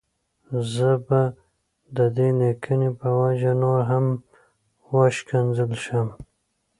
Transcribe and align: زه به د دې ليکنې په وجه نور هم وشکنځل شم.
زه 0.73 0.89
به 1.07 1.21
د 1.97 1.99
دې 2.17 2.29
ليکنې 2.41 2.89
په 2.99 3.09
وجه 3.21 3.51
نور 3.63 3.79
هم 3.91 4.05
وشکنځل 4.95 5.71
شم. 5.85 6.07